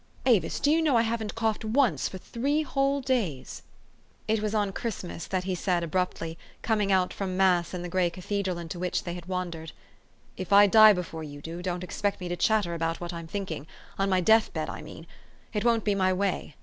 Avis, 0.25 0.59
do 0.59 0.71
you 0.71 0.81
know 0.81 0.95
I 0.97 1.03
haven't 1.03 1.35
coughed 1.35 1.63
once 1.63 2.09
for 2.09 2.17
three 2.17 2.63
whole 2.63 3.01
days?" 3.01 3.61
It 4.27 4.41
was 4.41 4.55
on 4.55 4.71
Christmas 4.73 5.27
that 5.27 5.43
he 5.43 5.53
said 5.53 5.83
abruptly, 5.83 6.39
coming 6.63 6.91
out 6.91 7.13
from 7.13 7.37
mass 7.37 7.71
in 7.71 7.83
the 7.83 7.87
gray 7.87 8.09
cathedral 8.09 8.57
into 8.57 8.79
which 8.79 9.03
they 9.03 9.13
had 9.13 9.27
wandered, 9.27 9.73
"If 10.37 10.51
I 10.51 10.65
die 10.65 10.93
before 10.93 11.21
you 11.23 11.39
do, 11.39 11.61
don't 11.61 11.83
ex 11.83 12.01
pect 12.01 12.19
me 12.19 12.27
to 12.29 12.35
chatter 12.35 12.73
about 12.73 12.99
what 12.99 13.13
I'm 13.13 13.27
thinking, 13.27 13.67
on 13.99 14.09
my 14.09 14.21
death 14.21 14.51
bed, 14.53 14.71
I 14.71 14.81
mean. 14.81 15.05
It 15.53 15.63
won't 15.63 15.83
be 15.85 15.93
my 15.93 16.11
way. 16.13 16.55